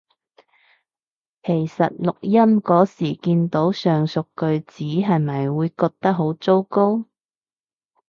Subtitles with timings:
[1.43, 7.05] 其實錄音嗰時見到上述句子係咪會覺得好糟糕？